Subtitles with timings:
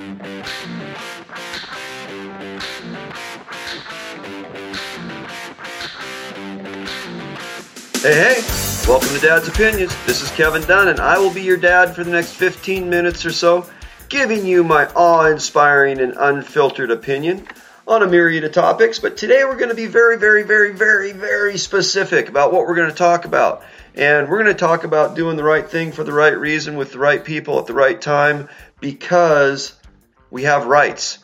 [0.00, 0.14] Hey,
[8.14, 8.42] hey,
[8.88, 9.94] welcome to Dad's Opinions.
[10.06, 13.26] This is Kevin Dunn, and I will be your dad for the next 15 minutes
[13.26, 13.68] or so,
[14.08, 17.46] giving you my awe inspiring and unfiltered opinion
[17.86, 18.98] on a myriad of topics.
[18.98, 22.74] But today we're going to be very, very, very, very, very specific about what we're
[22.74, 23.64] going to talk about.
[23.94, 26.92] And we're going to talk about doing the right thing for the right reason with
[26.92, 28.48] the right people at the right time
[28.80, 29.74] because
[30.30, 31.18] we have rights.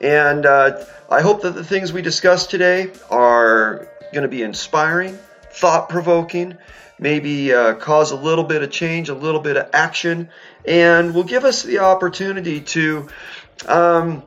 [0.00, 5.18] And uh, I hope that the things we discuss today are going to be inspiring
[5.52, 6.56] thought provoking,
[6.98, 10.28] maybe uh, cause a little bit of change, a little bit of action,
[10.64, 13.08] and will give us the opportunity to
[13.66, 14.22] um,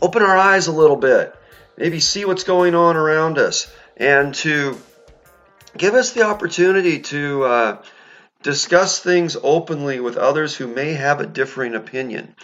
[0.00, 1.34] open our eyes a little bit,
[1.76, 4.76] maybe see what's going on around us, and to
[5.76, 7.82] give us the opportunity to uh,
[8.42, 12.34] discuss things openly with others who may have a differing opinion.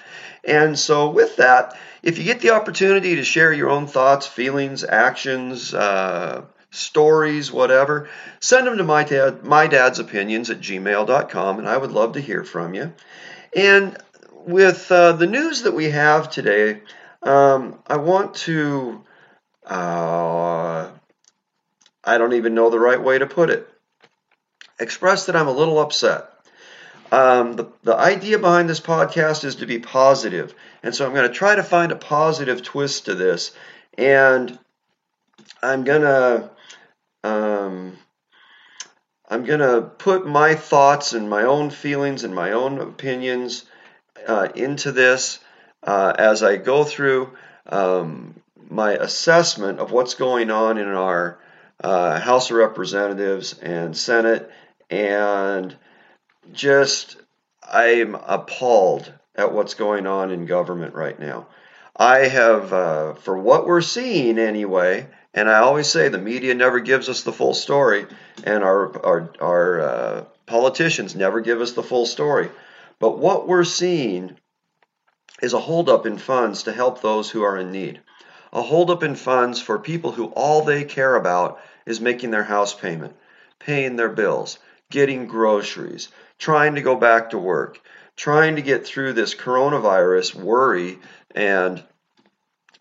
[0.44, 4.84] And so, with that, if you get the opportunity to share your own thoughts, feelings,
[4.84, 8.08] actions, uh, stories, whatever,
[8.40, 12.20] send them to my, dad, my dad's opinions at gmail.com, and I would love to
[12.20, 12.92] hear from you.
[13.54, 13.96] And
[14.32, 16.82] with uh, the news that we have today,
[17.22, 19.02] um, I want to,
[19.64, 20.90] uh,
[22.04, 23.68] I don't even know the right way to put it,
[24.78, 26.30] express that I'm a little upset.
[27.12, 31.28] Um, the, the idea behind this podcast is to be positive, and so I'm going
[31.28, 33.52] to try to find a positive twist to this,
[33.96, 34.58] and
[35.62, 36.50] I'm going to
[37.22, 37.96] um,
[39.28, 43.64] I'm to put my thoughts and my own feelings and my own opinions
[44.26, 45.40] uh, into this
[45.82, 48.34] uh, as I go through um,
[48.68, 51.40] my assessment of what's going on in our
[51.82, 54.50] uh, House of Representatives and Senate.
[54.90, 55.76] And
[56.52, 57.16] just,
[57.62, 61.46] I'm appalled at what's going on in government right now.
[61.96, 66.80] I have, uh, for what we're seeing anyway, and I always say the media never
[66.80, 68.06] gives us the full story,
[68.44, 72.50] and our our, our uh, politicians never give us the full story.
[72.98, 74.36] But what we're seeing
[75.42, 78.00] is a holdup in funds to help those who are in need.
[78.52, 82.72] A holdup in funds for people who all they care about is making their house
[82.72, 83.14] payment,
[83.58, 84.58] paying their bills,
[84.90, 86.08] getting groceries,
[86.38, 87.80] trying to go back to work,
[88.16, 90.98] trying to get through this coronavirus worry
[91.34, 91.82] and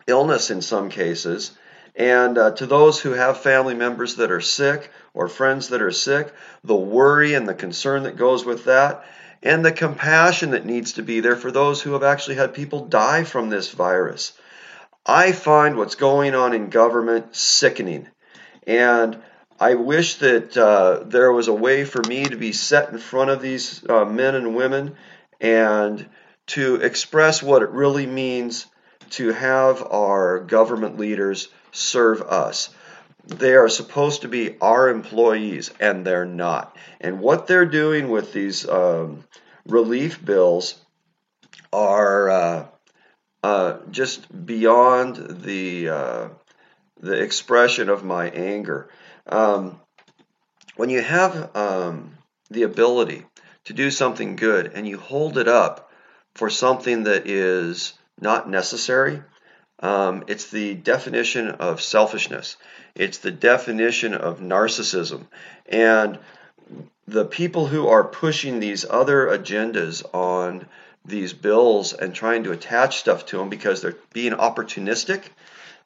[0.06, 1.56] illness in some cases
[1.96, 5.90] and uh, to those who have family members that are sick or friends that are
[5.90, 9.04] sick, the worry and the concern that goes with that,
[9.42, 12.86] and the compassion that needs to be there for those who have actually had people
[12.86, 14.34] die from this virus.
[15.06, 18.08] I find what's going on in government sickening.
[18.66, 19.22] And
[19.58, 23.30] I wish that uh, there was a way for me to be set in front
[23.30, 24.96] of these uh, men and women
[25.40, 26.06] and
[26.48, 28.66] to express what it really means
[29.10, 32.68] to have our government leaders serve us.
[33.26, 36.76] They are supposed to be our employees, and they're not.
[37.00, 39.24] And what they're doing with these um,
[39.66, 40.76] relief bills
[41.72, 42.66] are uh,
[43.42, 46.28] uh, just beyond the uh,
[47.00, 48.88] the expression of my anger.
[49.26, 49.80] Um,
[50.76, 52.16] when you have um,
[52.50, 53.24] the ability
[53.64, 55.90] to do something good and you hold it up
[56.34, 59.22] for something that is not necessary,
[59.80, 62.56] um, it's the definition of selfishness.
[62.94, 65.26] It's the definition of narcissism.
[65.66, 66.18] And
[67.06, 70.66] the people who are pushing these other agendas on
[71.04, 75.22] these bills and trying to attach stuff to them because they're being opportunistic,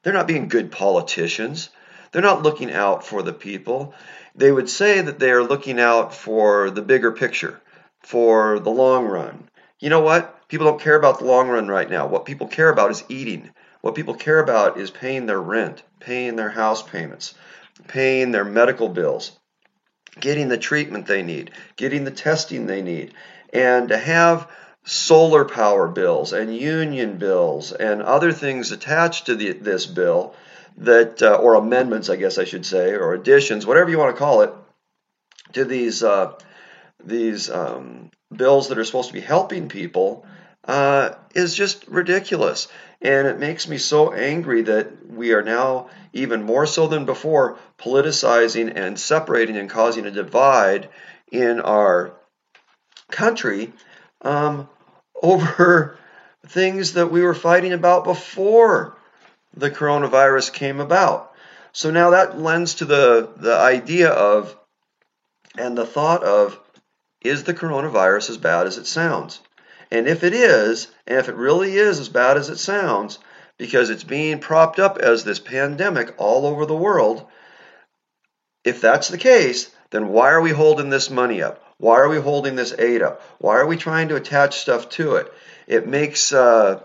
[0.02, 1.68] they're not being good politicians.
[2.12, 3.94] They're not looking out for the people.
[4.34, 7.60] They would say that they are looking out for the bigger picture,
[8.00, 9.48] for the long run.
[9.78, 10.48] You know what?
[10.48, 12.06] People don't care about the long run right now.
[12.06, 13.50] What people care about is eating.
[13.80, 17.34] What people care about is paying their rent, paying their house payments,
[17.86, 19.32] paying their medical bills,
[20.18, 23.14] getting the treatment they need, getting the testing they need,
[23.52, 24.48] and to have
[24.84, 30.34] solar power bills and union bills and other things attached to the, this bill
[30.80, 34.18] that uh, or amendments I guess I should say or additions whatever you want to
[34.18, 34.52] call it
[35.52, 36.32] to these uh,
[37.04, 40.26] these um, bills that are supposed to be helping people
[40.64, 42.68] uh, is just ridiculous.
[43.00, 47.58] And it makes me so angry that we are now, even more so than before,
[47.78, 50.90] politicizing and separating and causing a divide
[51.32, 52.12] in our
[53.10, 53.72] country
[54.22, 54.68] um,
[55.22, 55.98] over
[56.46, 58.96] things that we were fighting about before
[59.54, 61.32] the coronavirus came about.
[61.72, 64.56] So now that lends to the, the idea of
[65.58, 66.58] and the thought of
[67.20, 69.40] is the coronavirus as bad as it sounds?
[69.90, 73.18] And if it is, and if it really is as bad as it sounds,
[73.58, 77.26] because it's being propped up as this pandemic all over the world,
[78.64, 81.62] if that's the case, then why are we holding this money up?
[81.78, 83.22] Why are we holding this aid up?
[83.38, 85.32] Why are we trying to attach stuff to it?
[85.66, 86.80] It makes uh,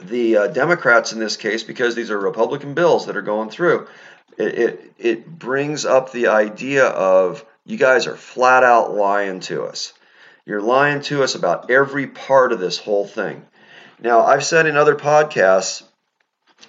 [0.00, 3.88] the uh, Democrats in this case, because these are Republican bills that are going through,
[4.38, 9.64] it, it, it brings up the idea of you guys are flat out lying to
[9.64, 9.92] us.
[10.44, 13.44] You're lying to us about every part of this whole thing.
[14.00, 15.82] Now, I've said in other podcasts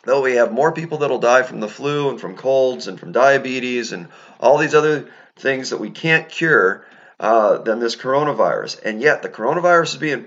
[0.05, 3.11] that we have more people that'll die from the flu and from colds and from
[3.11, 4.07] diabetes and
[4.39, 6.85] all these other things that we can't cure
[7.19, 8.81] uh, than this coronavirus.
[8.83, 10.23] And yet, the coronavirus is being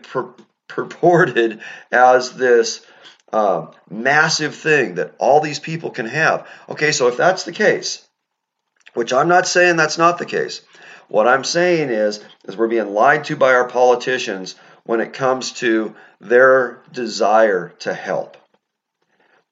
[0.71, 1.61] purported
[1.93, 2.85] as this
[3.33, 6.49] uh, massive thing that all these people can have.
[6.69, 8.07] Okay, so if that's the case,
[8.95, 10.63] which I'm not saying that's not the case,
[11.09, 15.53] what I'm saying is, is we're being lied to by our politicians when it comes
[15.53, 18.37] to their desire to help.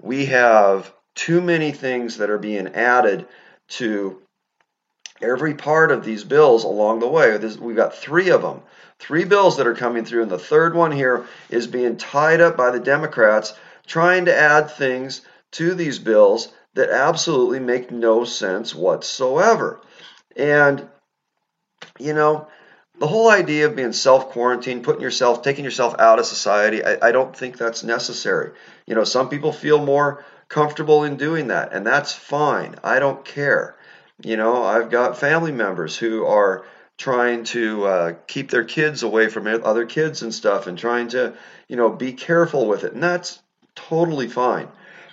[0.01, 3.27] We have too many things that are being added
[3.69, 4.23] to
[5.21, 7.37] every part of these bills along the way.
[7.61, 8.63] We've got three of them,
[8.99, 12.57] three bills that are coming through, and the third one here is being tied up
[12.57, 13.55] by the Democrats
[13.87, 15.23] trying to add things
[15.53, 19.81] to these bills that absolutely make no sense whatsoever.
[20.37, 20.87] And,
[21.99, 22.47] you know,
[22.99, 27.09] the whole idea of being self quarantined, putting yourself, taking yourself out of society, I,
[27.09, 28.53] I, don't think that's necessary.
[28.87, 32.77] You know, some people feel more comfortable in doing that, and that's fine.
[32.83, 33.77] I don't care.
[34.23, 36.65] You know, I've got family members who are
[36.97, 41.35] trying to uh, keep their kids away from other kids and stuff and trying to,
[41.69, 42.93] you know, be careful with it.
[42.93, 43.41] And that's
[43.77, 44.69] totally fine.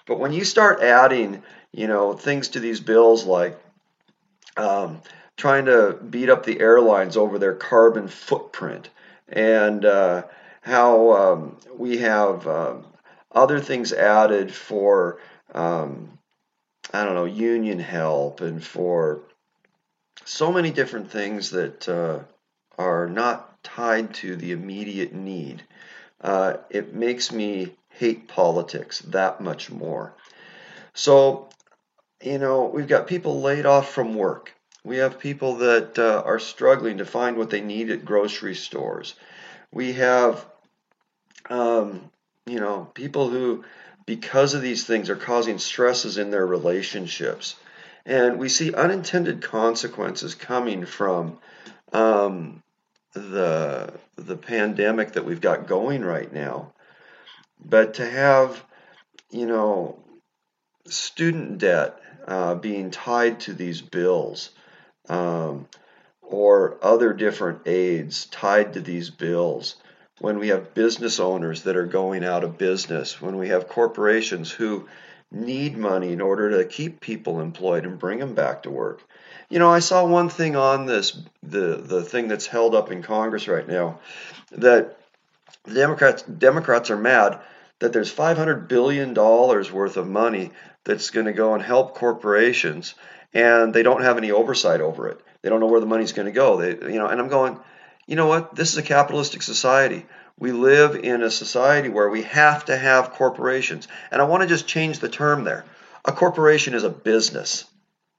[0.07, 3.59] But when you start adding, you know, things to these bills like
[4.57, 5.01] um,
[5.37, 8.89] trying to beat up the airlines over their carbon footprint
[9.27, 10.23] and uh,
[10.61, 12.85] how um, we have um,
[13.31, 15.19] other things added for,
[15.53, 16.14] um,
[16.95, 19.21] I don't know, union help and for
[20.23, 22.19] so many different things that uh,
[22.77, 25.63] are not tied to the immediate need.
[26.21, 30.13] Uh, it makes me hate politics that much more.
[30.93, 31.49] So,
[32.23, 34.53] you know, we've got people laid off from work.
[34.83, 39.15] We have people that uh, are struggling to find what they need at grocery stores.
[39.71, 40.45] We have,
[41.49, 42.11] um,
[42.45, 43.65] you know, people who,
[44.05, 47.55] because of these things, are causing stresses in their relationships.
[48.05, 51.39] And we see unintended consequences coming from
[51.91, 52.61] um,
[53.13, 56.73] the, the pandemic that we've got going right now.
[57.63, 58.63] But to have,
[59.31, 59.97] you know,
[60.85, 64.51] student debt uh, being tied to these bills
[65.09, 65.67] um,
[66.21, 69.75] or other different aids tied to these bills,
[70.19, 74.51] when we have business owners that are going out of business, when we have corporations
[74.51, 74.87] who
[75.31, 79.01] need money in order to keep people employed and bring them back to work.
[79.49, 83.03] You know, I saw one thing on this the the thing that's held up in
[83.03, 83.99] Congress right now
[84.51, 84.97] that
[85.63, 87.39] the Democrats Democrats are mad
[87.79, 90.51] that there's 500 billion dollars worth of money
[90.85, 92.95] that's going to go and help corporations
[93.33, 95.19] and they don't have any oversight over it.
[95.41, 96.57] They don't know where the money's going to go.
[96.57, 97.59] They you know, and I'm going,
[98.07, 98.55] you know what?
[98.55, 100.05] This is a capitalistic society.
[100.37, 103.87] We live in a society where we have to have corporations.
[104.11, 105.65] And I want to just change the term there.
[106.03, 107.65] A corporation is a business.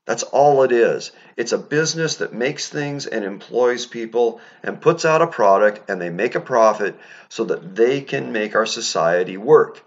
[0.06, 1.12] That's all it is.
[1.36, 6.00] It's a business that makes things and employs people and puts out a product and
[6.00, 6.96] they make a profit
[7.28, 9.84] so that they can make our society work.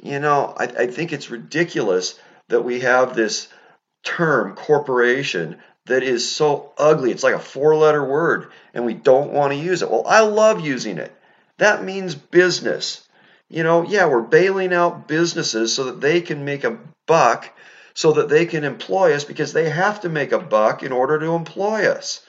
[0.00, 3.48] You know, I, I think it's ridiculous that we have this
[4.02, 5.58] term, corporation,
[5.90, 7.10] that is so ugly.
[7.12, 9.90] It's like a four letter word and we don't want to use it.
[9.90, 11.12] Well, I love using it.
[11.58, 13.06] That means business.
[13.48, 17.52] You know, yeah, we're bailing out businesses so that they can make a buck
[17.94, 21.18] so that they can employ us because they have to make a buck in order
[21.18, 22.24] to employ us.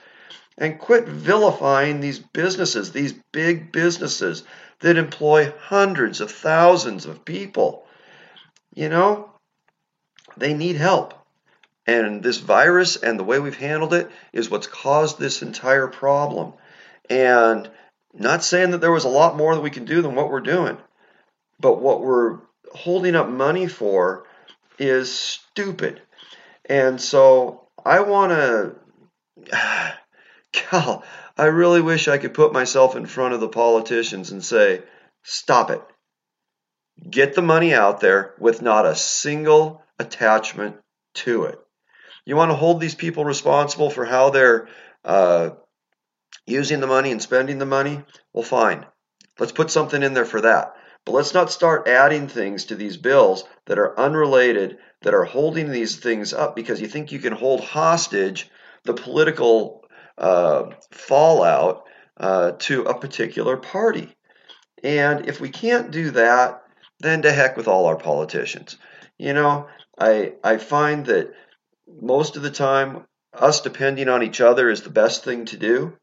[0.57, 4.43] And quit vilifying these businesses, these big businesses
[4.81, 7.87] that employ hundreds of thousands of people.
[8.73, 9.31] You know,
[10.35, 11.20] they need help.
[11.91, 16.53] And this virus and the way we've handled it is what's caused this entire problem.
[17.09, 17.69] And
[18.13, 20.39] not saying that there was a lot more that we can do than what we're
[20.39, 20.77] doing,
[21.59, 22.39] but what we're
[22.73, 24.25] holding up money for
[24.79, 26.01] is stupid.
[26.63, 28.75] And so I want to,
[30.53, 31.03] Cal,
[31.37, 34.81] I really wish I could put myself in front of the politicians and say,
[35.23, 35.81] stop it.
[37.09, 40.77] Get the money out there with not a single attachment
[41.15, 41.59] to it.
[42.25, 44.67] You want to hold these people responsible for how they're
[45.03, 45.51] uh,
[46.45, 48.03] using the money and spending the money?
[48.33, 48.85] Well, fine.
[49.39, 50.73] Let's put something in there for that.
[51.05, 55.71] But let's not start adding things to these bills that are unrelated, that are holding
[55.71, 58.49] these things up because you think you can hold hostage
[58.83, 59.83] the political
[60.17, 61.83] uh, fallout
[62.17, 64.15] uh, to a particular party.
[64.83, 66.61] And if we can't do that,
[66.99, 68.77] then to heck with all our politicians.
[69.17, 69.67] You know,
[69.99, 71.33] I I find that
[71.99, 75.97] most of the time us depending on each other is the best thing to do.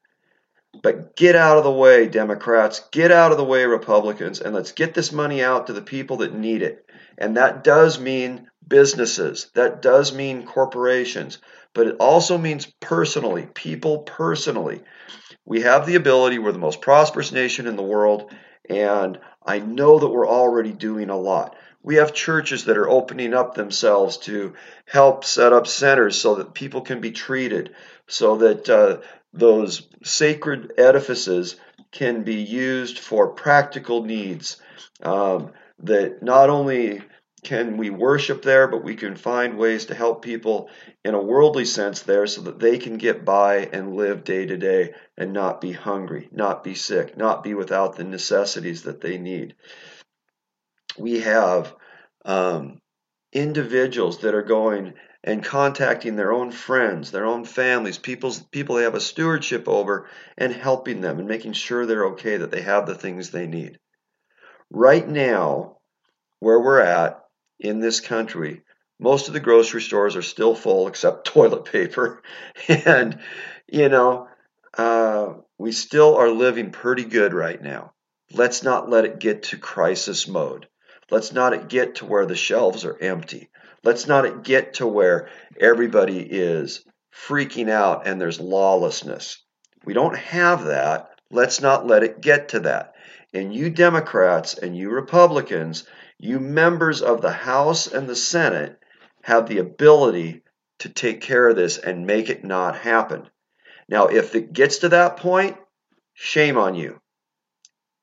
[0.83, 2.83] But get out of the way, Democrats.
[2.93, 6.19] Get out of the way, Republicans, and let's get this money out to the people
[6.19, 6.85] that need it.
[7.17, 11.39] And that does mean businesses, that does mean corporations,
[11.75, 14.83] but it also means personally, people personally.
[15.45, 18.33] We have the ability, we're the most prosperous nation in the world,
[18.69, 21.57] and I know that we're already doing a lot.
[21.83, 24.55] We have churches that are opening up themselves to
[24.87, 27.75] help set up centers so that people can be treated,
[28.07, 28.99] so that uh,
[29.33, 31.57] those sacred edifices
[31.93, 34.61] can be used for practical needs.
[35.03, 37.03] Um, that not only
[37.43, 40.69] can we worship there, but we can find ways to help people
[41.05, 44.57] in a worldly sense there so that they can get by and live day to
[44.57, 49.19] day and not be hungry, not be sick, not be without the necessities that they
[49.19, 49.55] need.
[50.99, 51.75] We have
[52.25, 52.81] um,
[53.33, 58.85] individuals that are going and contacting their own friends, their own families, people's, people they
[58.85, 62.87] have a stewardship over, and helping them and making sure they're okay, that they have
[62.87, 63.79] the things they need.
[64.71, 65.79] Right now,
[66.41, 67.25] where we're at
[67.59, 68.63] in this country,
[69.01, 72.23] most of the grocery stores are still full except toilet paper.
[72.69, 73.19] and,
[73.67, 74.29] you know,
[74.77, 77.93] uh, we still are living pretty good right now.
[78.33, 80.69] Let's not let it get to crisis mode.
[81.11, 83.49] Let's not get to where the shelves are empty.
[83.83, 86.85] Let's not get to where everybody is
[87.15, 89.43] freaking out and there's lawlessness.
[89.85, 91.11] We don't have that.
[91.31, 92.95] Let's not let it get to that.
[93.33, 95.85] And you Democrats and you Republicans,
[96.19, 98.79] you members of the House and the Senate,
[99.23, 100.43] have the ability
[100.81, 103.29] to take care of this and make it not happen.
[103.89, 105.57] Now, if it gets to that point,
[106.15, 107.01] shame on you.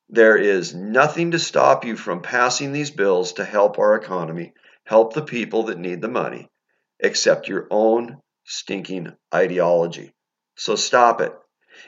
[0.10, 5.14] There is nothing to stop you from passing these bills to help our economy help
[5.14, 6.48] the people that need the money,
[7.00, 10.14] except your own stinking ideology.
[10.56, 11.34] So stop it.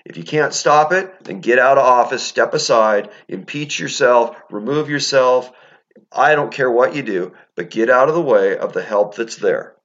[0.04, 4.90] If you can't stop it, then get out of office, step aside, impeach yourself, remove
[4.90, 5.52] yourself.
[6.12, 9.16] I don't care what you do, but get out of the way of the help
[9.16, 9.76] that's there.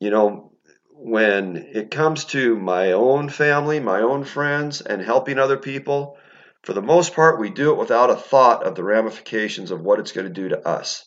[0.00, 0.52] You know,
[0.90, 6.18] when it comes to my own family, my own friends, and helping other people,
[6.64, 10.00] for the most part, we do it without a thought of the ramifications of what
[10.00, 11.06] it's going to do to us.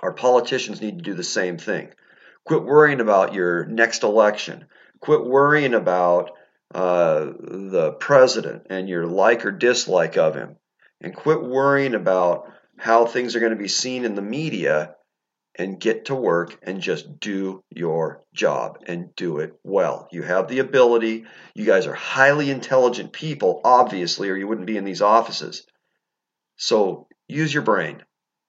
[0.00, 1.90] Our politicians need to do the same thing.
[2.44, 4.66] Quit worrying about your next election.
[5.00, 6.30] Quit worrying about
[6.72, 10.56] uh, the president and your like or dislike of him.
[11.00, 14.94] And quit worrying about how things are going to be seen in the media
[15.56, 20.08] and get to work and just do your job and do it well.
[20.10, 21.24] You have the ability.
[21.54, 25.66] You guys are highly intelligent people, obviously, or you wouldn't be in these offices.
[26.56, 28.02] So use your brain.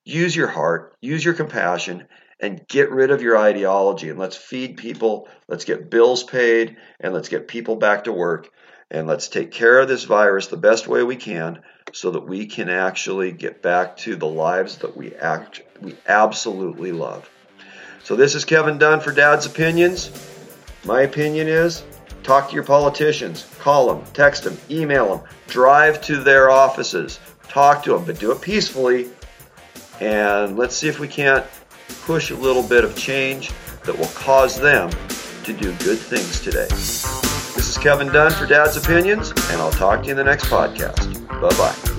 [0.06, 2.08] Use your heart, use your compassion,
[2.40, 4.10] and get rid of your ideology.
[4.10, 8.50] And let's feed people, let's get bills paid, and let's get people back to work.
[8.94, 11.60] And let's take care of this virus the best way we can
[11.92, 16.92] so that we can actually get back to the lives that we act we absolutely
[16.92, 17.30] love.
[18.04, 20.12] So this is Kevin Dunn for Dad's Opinions.
[20.86, 21.84] My opinion is
[22.22, 27.20] talk to your politicians, call them, text them, email them, drive to their offices,
[27.50, 29.10] talk to them, but do it peacefully
[30.00, 31.46] and let's see if we can't
[32.02, 33.52] push a little bit of change
[33.84, 34.90] that will cause them
[35.44, 36.68] to do good things today.
[37.84, 41.28] Kevin Dunn for Dad's Opinions, and I'll talk to you in the next podcast.
[41.28, 41.93] Bye bye.